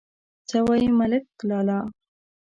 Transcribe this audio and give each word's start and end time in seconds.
_څه 0.47 0.57
وايي 0.67 0.87
ملک 0.99 1.25
لالا! 1.49 1.79